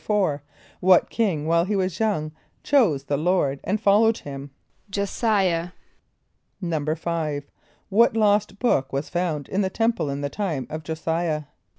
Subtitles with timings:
[0.01, 0.39] = =4.=
[0.79, 2.31] What king while he was young
[2.63, 4.49] chose the Lord and followed him?
[4.89, 5.73] =J[+o] s[=i]´ah.=
[6.63, 7.43] =5.=
[7.89, 11.45] What lost book was found in the temple in the time of J[+o] s[=i]´ah?